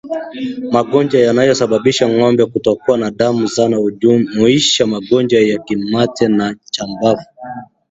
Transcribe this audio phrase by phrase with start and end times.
[0.75, 7.25] Magonjwa yanayosababisha ngombe kutokwa damu sana hujumuisha magonjwa ya kimeta na chambavu